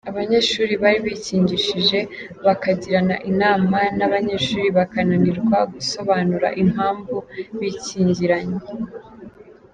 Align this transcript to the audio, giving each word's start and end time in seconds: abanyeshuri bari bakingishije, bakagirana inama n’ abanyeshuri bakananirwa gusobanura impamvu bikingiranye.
abanyeshuri 0.09 0.73
bari 0.83 0.99
bakingishije, 1.07 1.99
bakagirana 2.45 3.15
inama 3.31 3.79
n’ 3.97 3.99
abanyeshuri 4.07 4.67
bakananirwa 4.77 5.57
gusobanura 5.73 6.47
impamvu 6.63 7.15
bikingiranye. 7.59 8.59